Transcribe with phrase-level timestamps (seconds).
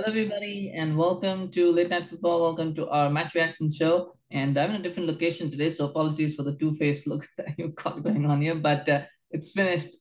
[0.00, 2.40] Hello, everybody, and welcome to Late Night Football.
[2.40, 4.14] Welcome to our match reaction show.
[4.30, 7.74] And I'm in a different location today, so apologies for the two-faced look that you've
[7.74, 8.54] got going on here.
[8.54, 9.96] But uh, it's finished.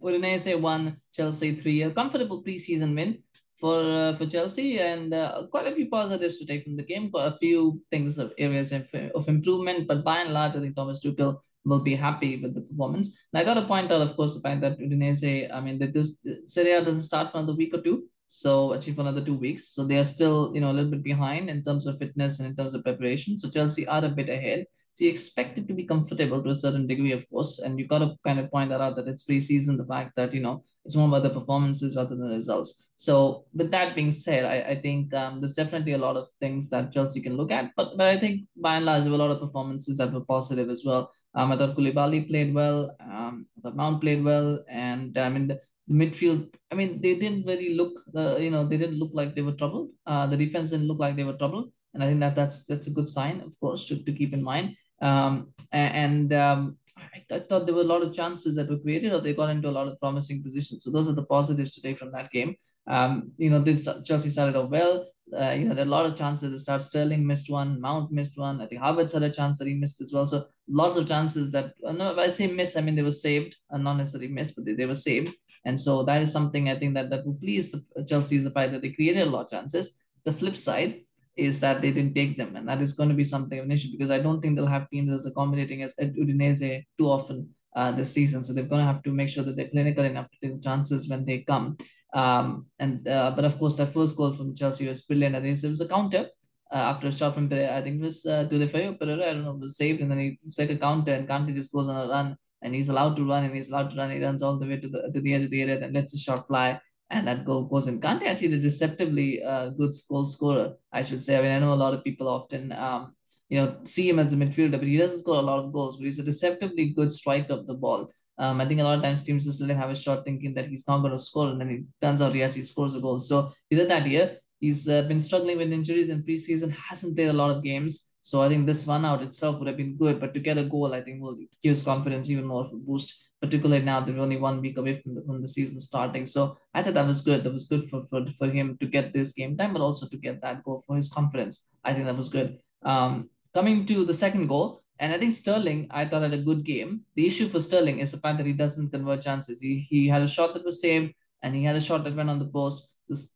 [0.00, 3.24] Udinese won Chelsea three, a comfortable preseason win
[3.58, 7.10] for uh, for Chelsea, and uh, quite a few positives to take from the game.
[7.10, 8.86] Quite a few things of areas of,
[9.16, 12.60] of improvement, but by and large, I think Thomas Tuchel will be happy with the
[12.60, 13.18] performance.
[13.32, 15.92] And I got to point out, of course, the fact that Udinese, I mean, that
[15.92, 19.74] this Serie A doesn't start for another week or two so for another two weeks.
[19.74, 22.48] So they are still, you know, a little bit behind in terms of fitness and
[22.48, 23.36] in terms of preparation.
[23.36, 24.66] So Chelsea are a bit ahead.
[24.92, 27.58] So you expect it to be comfortable to a certain degree, of course.
[27.58, 30.32] And you've got to kind of point that out that it's preseason, the fact that,
[30.32, 32.90] you know, it's more about the performances rather than the results.
[32.94, 36.70] So with that being said, I, I think um, there's definitely a lot of things
[36.70, 37.72] that Chelsea can look at.
[37.76, 40.24] But but I think by and large, there were a lot of performances that were
[40.24, 41.10] positive as well.
[41.34, 42.94] Um, I thought Koulibaly played well.
[43.00, 44.64] Um, thought Mount played well.
[44.68, 45.60] And I mean, the,
[45.90, 49.42] midfield, I mean, they didn't really look, uh, you know, they didn't look like they
[49.42, 49.90] were troubled.
[50.06, 52.86] Uh, the defense didn't look like they were troubled, and I think that that's that's
[52.86, 54.76] a good sign, of course, to, to keep in mind.
[55.02, 59.12] Um, and um, I, I thought there were a lot of chances that were created,
[59.12, 60.84] or they got into a lot of promising positions.
[60.84, 62.54] So those are the positives today from that game.
[62.86, 65.06] Um, you know, this, Chelsea started off well.
[65.32, 66.82] Uh, you know, there are a lot of chances to start.
[66.82, 68.60] Sterling missed one, Mount missed one.
[68.60, 70.26] I think Havertz had a chance that he missed as well.
[70.26, 73.12] So lots of chances that, uh, no, if I say miss, I mean they were
[73.12, 75.34] saved, and not necessarily missed, but they, they were saved.
[75.64, 78.50] And so that is something I think that that will please the Chelsea is the
[78.50, 79.98] fact that they created a lot of chances.
[80.24, 81.02] The flip side
[81.36, 83.72] is that they didn't take them, and that is going to be something of an
[83.72, 87.92] issue because I don't think they'll have teams as accommodating as Udinese too often uh,
[87.92, 88.42] this season.
[88.42, 91.08] So they're going to have to make sure that they're clinical enough to take chances
[91.08, 91.76] when they come.
[92.12, 95.36] Um, and uh, but of course, that first goal from Chelsea was brilliant.
[95.36, 96.28] I think it was a counter.
[96.72, 99.44] Uh, after a shot from Pereyra, I think it was uh, Deulofeu Pereyra, I don't
[99.44, 102.08] know, was saved, and then it's like a counter, and Kante just goes on a
[102.08, 104.10] run and he's allowed to run and he's allowed to run.
[104.10, 106.14] He runs all the way to the to the edge of the area and lets
[106.14, 106.80] a shot fly.
[107.12, 108.00] And that goal goes in.
[108.00, 111.36] Kante actually a deceptively uh, good goal scorer, I should say.
[111.36, 113.14] I mean, I know a lot of people often um,
[113.50, 115.96] you know, see him as a midfielder, but he doesn't score a lot of goals,
[115.96, 118.08] but he's a deceptively good striker of the ball.
[118.38, 120.54] Um, I think a lot of times teams just let him have a shot thinking
[120.54, 123.00] that he's not going to score, and then he turns out he actually scores a
[123.00, 123.20] goal.
[123.20, 124.38] So he did that here.
[124.60, 128.12] He's uh, been struggling with injuries in preseason, hasn't played a lot of games.
[128.20, 130.64] So I think this one out itself would have been good, but to get a
[130.64, 133.26] goal, I think will give us confidence even more of a boost.
[133.40, 136.26] Particularly now they're only one week away from the, from the season starting.
[136.26, 137.42] So I thought that was good.
[137.42, 140.16] That was good for, for, for him to get this game time, but also to
[140.18, 141.70] get that goal for his confidence.
[141.82, 142.58] I think that was good.
[142.82, 146.62] Um, coming to the second goal, and I think Sterling, I thought had a good
[146.62, 147.00] game.
[147.14, 149.58] The issue for Sterling is the fact that he doesn't convert chances.
[149.58, 152.28] He he had a shot that was saved, and he had a shot that went
[152.28, 152.89] on the post.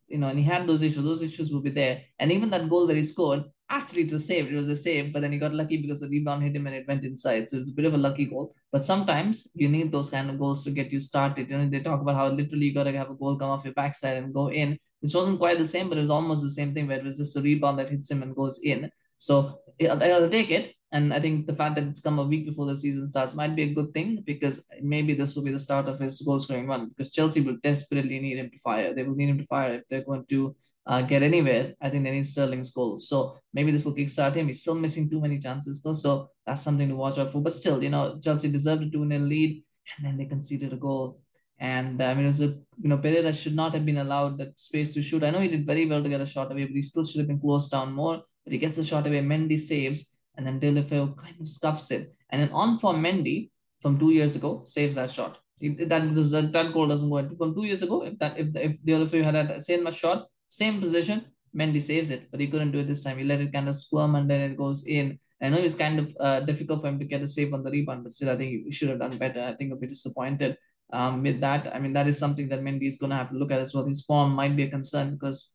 [0.09, 1.05] You know, and he had those issues.
[1.05, 2.03] Those issues will be there.
[2.19, 4.53] And even that goal that he scored, Actually, it was saved.
[4.53, 6.77] It was a save, but then he got lucky because the rebound hit him and
[6.77, 7.49] it went inside.
[7.49, 8.55] So it's a bit of a lucky goal.
[8.71, 11.49] But sometimes you need those kind of goals to get you started.
[11.49, 13.65] You know, they talk about how literally you got to have a goal come off
[13.65, 14.79] your backside and go in.
[15.01, 17.17] This wasn't quite the same, but it was almost the same thing where it was
[17.17, 18.91] just a rebound that hits him and goes in.
[19.17, 20.75] So I'll take it.
[20.95, 23.57] And I think the fact that it's come a week before the season starts might
[23.57, 26.69] be a good thing because maybe this will be the start of his goal scoring
[26.69, 28.95] run because Chelsea will desperately need him to fire.
[28.95, 30.55] They will need him to fire if they're going to
[30.87, 32.99] uh, get anywhere, I think they need Sterling's goal.
[32.99, 34.49] So maybe this will kickstart him.
[34.49, 37.41] He's still missing too many chances though, so that's something to watch out for.
[37.41, 39.65] But still, you know, Chelsea deserved a 2 0 lead
[39.97, 41.21] and then they conceded a goal.
[41.59, 42.49] And uh, I mean, it was a,
[42.83, 45.25] you know, Pereyra should not have been allowed that space to shoot.
[45.25, 47.21] I know he did very well to get a shot away, but he still should
[47.21, 48.23] have been closed down more.
[48.45, 52.15] But he gets the shot away, Mendy saves, and then Deulofeu kind of scuffs it.
[52.31, 53.51] And then on for Mendy
[53.81, 55.39] from two years ago saves that shot.
[55.61, 57.37] That, that, goal doesn't go in.
[57.37, 61.27] From two years ago, if that if, if Deulofeu had that same shot, same position,
[61.57, 63.19] Mendy saves it, but he couldn't do it this time.
[63.19, 65.19] He let it kind of squirm and then it goes in.
[65.41, 67.71] I know it's kind of uh, difficult for him to get a save on the
[67.71, 69.43] rebound, but still, I think he should have done better.
[69.43, 70.57] I think I'll be disappointed
[70.93, 71.75] um, with that.
[71.75, 73.75] I mean, that is something that Mendy is going to have to look at as
[73.75, 73.87] well.
[73.87, 75.53] His form might be a concern because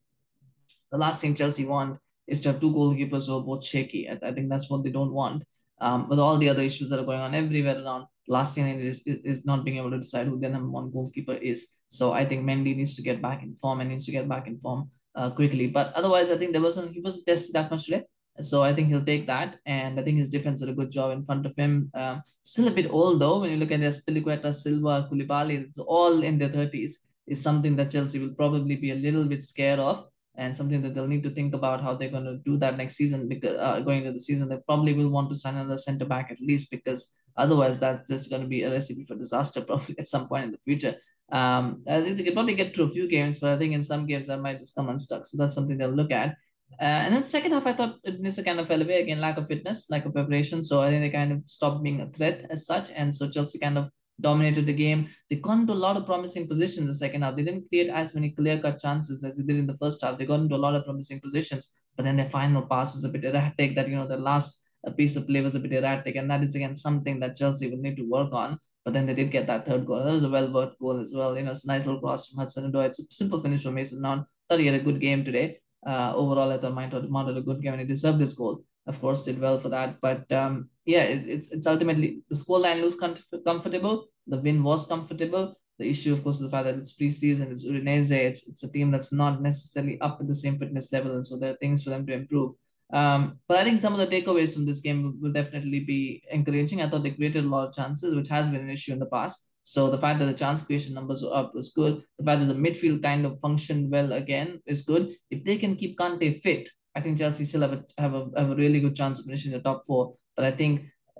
[0.91, 1.97] the last thing Chelsea want
[2.29, 4.09] is to have two goalkeepers who are both shaky.
[4.09, 5.43] I, I think that's what they don't want.
[5.81, 9.01] Um, with all the other issues that are going on everywhere around, last thing is,
[9.05, 11.59] is not being able to decide who the number one goalkeeper is.
[11.87, 14.47] So I think Mendy needs to get back in form and needs to get back
[14.47, 15.67] in form uh, quickly.
[15.67, 18.03] But otherwise, I think there wasn't he wasn't tested that much today.
[18.41, 21.11] So I think he'll take that, and I think his defense did a good job
[21.11, 21.91] in front of him.
[21.93, 23.39] Um, still a bit old though.
[23.39, 27.05] When you look at this, Azpilicueta, Silva, Koulibaly, it's all in their thirties.
[27.27, 30.05] Is something that Chelsea will probably be a little bit scared of,
[30.39, 32.95] and something that they'll need to think about how they're going to do that next
[32.95, 33.27] season.
[33.27, 36.31] Because uh, going into the season, they probably will want to sign another centre back
[36.31, 40.07] at least, because otherwise that's just going to be a recipe for disaster probably at
[40.07, 40.95] some point in the future.
[41.31, 43.83] Um, I think they can probably get through a few games, but I think in
[43.83, 45.25] some games that might just come unstuck.
[45.25, 46.37] So that's something they'll look at.
[46.79, 49.47] Uh, and then second half, I thought Udinese kind of fell away again, lack of
[49.47, 50.63] fitness, lack of preparation.
[50.63, 53.59] So I think they kind of stopped being a threat as such, and so Chelsea
[53.59, 53.89] kind of
[54.21, 55.09] dominated the game.
[55.29, 57.35] They got into a lot of promising positions in the second half.
[57.35, 60.17] They didn't create as many clear-cut chances as they did in the first half.
[60.17, 63.09] They got into a lot of promising positions, but then their final pass was a
[63.09, 63.75] bit erratic.
[63.75, 64.63] That you know, the last
[64.97, 67.81] piece of play was a bit erratic, and that is again something that Chelsea will
[67.81, 68.59] need to work on.
[68.85, 70.03] But then they did get that third goal.
[70.03, 71.37] That was a well worked goal as well.
[71.37, 72.85] You know, it's a nice little cross from Hudson Odoi.
[72.87, 74.25] It's a simple finish from Mason Mount.
[74.49, 75.59] Thought he had a good game today.
[75.85, 78.63] Uh, overall, I thought Mount had a good game and he deserved his goal.
[78.89, 80.01] Of course, did well for that.
[80.01, 82.97] But um, yeah, it, it's it's ultimately the scoreline looks
[83.45, 84.07] comfortable.
[84.25, 85.55] The win was comfortable.
[85.77, 88.71] The issue, of course, is the fact that it's preseason, it's Udinese, it's, it's a
[88.71, 91.15] team that's not necessarily up at the same fitness level.
[91.15, 92.51] And so there are things for them to improve.
[92.91, 96.23] Um, but I think some of the takeaways from this game will, will, definitely be
[96.31, 96.81] encouraging.
[96.81, 99.05] I thought they created a lot of chances, which has been an issue in the
[99.05, 99.51] past.
[99.61, 102.03] So the fact that the chance creation numbers were up was good.
[102.17, 105.15] The fact that the midfield kind of functioned well again is good.
[105.29, 106.67] If they can keep Kante fit,
[106.99, 109.53] I think Chelsea still have a have a, have a really good chance of finishing
[109.53, 110.15] the top four.
[110.35, 110.73] But I think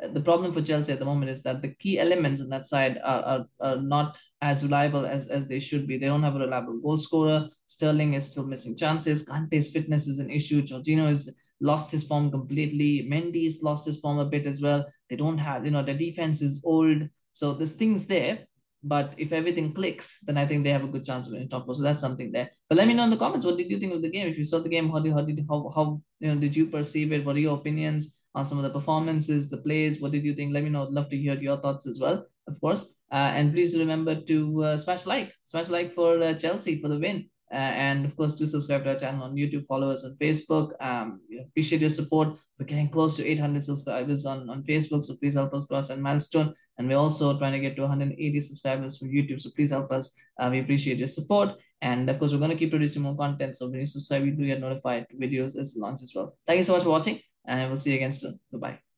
[0.04, 2.66] uh, the problem for Chelsea at the moment is that the key elements on that
[2.66, 5.98] side are, are, are not as reliable as, as they should be.
[5.98, 7.48] They don't have a reliable goal scorer.
[7.68, 9.26] Sterling is still missing chances.
[9.26, 10.62] Kante's fitness is an issue.
[10.62, 13.08] Jorginho is lost his form completely.
[13.10, 14.86] Mendy's lost his form a bit as well.
[15.10, 17.08] They don't have, you know, the defense is old.
[17.31, 18.49] So there's things there.
[18.81, 21.66] But if everything clicks, then I think they have a good chance of winning top
[21.66, 21.76] four.
[21.76, 22.50] So that's something there.
[22.70, 24.28] But let me know in the comments what did you think of the game?
[24.28, 26.68] If you saw the game, how did how did how how you know did you
[26.68, 27.26] perceive it?
[27.26, 30.00] What are your opinions on some of the performances, the plays?
[30.00, 30.54] What did you think?
[30.54, 30.84] Let me know.
[30.84, 32.96] I'd love to hear your thoughts as well, of course.
[33.12, 37.00] Uh, and please remember to uh, smash like, smash like for uh, Chelsea for the
[37.00, 37.30] win.
[37.51, 40.72] Uh, and of course, do subscribe to our channel on YouTube, follow us on Facebook.
[40.80, 42.38] Um, appreciate your support.
[42.60, 46.00] We're getting close to 800 subscribers on, on Facebook, so please help us cross that
[46.00, 46.54] milestone.
[46.78, 50.16] And we're also trying to get to 180 subscribers from YouTube, so please help us.
[50.40, 51.56] Uh, we appreciate your support.
[51.81, 53.56] And of course, we're going to keep producing more content.
[53.56, 56.38] So when you subscribe, you do get notified videos as launch as well.
[56.45, 58.40] Thank you so much for watching, and we'll see you again soon.
[58.52, 58.89] Bye-bye.